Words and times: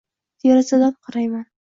Derazadan 0.45 0.95
qarayman 1.09 1.45